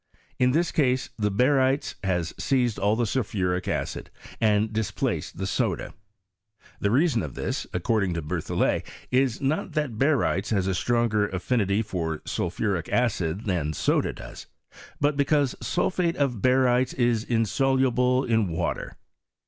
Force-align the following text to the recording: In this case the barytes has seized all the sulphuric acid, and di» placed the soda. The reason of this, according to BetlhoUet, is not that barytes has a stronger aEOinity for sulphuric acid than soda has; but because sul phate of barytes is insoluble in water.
In 0.39 0.49
this 0.49 0.71
case 0.71 1.11
the 1.19 1.29
barytes 1.29 1.93
has 2.03 2.33
seized 2.39 2.79
all 2.79 2.95
the 2.95 3.05
sulphuric 3.05 3.67
acid, 3.67 4.09
and 4.39 4.73
di» 4.73 4.81
placed 4.95 5.37
the 5.37 5.45
soda. 5.45 5.93
The 6.79 6.89
reason 6.89 7.21
of 7.21 7.35
this, 7.35 7.67
according 7.71 8.15
to 8.15 8.23
BetlhoUet, 8.23 8.81
is 9.11 9.41
not 9.41 9.73
that 9.73 9.99
barytes 9.99 10.49
has 10.49 10.65
a 10.65 10.73
stronger 10.73 11.27
aEOinity 11.27 11.85
for 11.85 12.23
sulphuric 12.25 12.89
acid 12.89 13.45
than 13.45 13.73
soda 13.73 14.15
has; 14.17 14.47
but 14.99 15.15
because 15.15 15.55
sul 15.61 15.91
phate 15.91 16.15
of 16.17 16.41
barytes 16.41 16.93
is 16.95 17.23
insoluble 17.23 18.23
in 18.23 18.47
water. 18.47 18.97